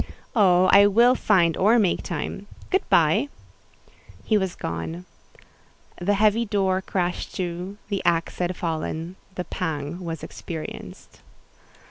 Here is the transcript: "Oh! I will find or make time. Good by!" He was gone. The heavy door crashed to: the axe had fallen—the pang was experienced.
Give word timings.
"Oh! 0.35 0.67
I 0.73 0.87
will 0.87 1.13
find 1.13 1.55
or 1.55 1.77
make 1.77 2.01
time. 2.01 2.47
Good 2.71 2.81
by!" 2.89 3.29
He 4.23 4.35
was 4.35 4.55
gone. 4.55 5.05
The 5.99 6.15
heavy 6.15 6.43
door 6.43 6.81
crashed 6.81 7.35
to: 7.35 7.77
the 7.87 8.01
axe 8.03 8.39
had 8.39 8.55
fallen—the 8.57 9.43
pang 9.43 9.99
was 10.03 10.23
experienced. 10.23 11.19